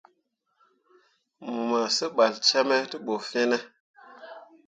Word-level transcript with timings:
Mu 1.43 1.53
ma 1.69 1.81
sebal 1.95 2.33
cemme 2.47 2.77
te 2.89 2.97
bu 3.05 3.15
fin. 3.29 3.51